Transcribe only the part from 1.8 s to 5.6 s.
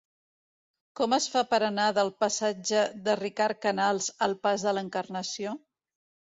del passatge de Ricard Canals al pas de l'Encarnació?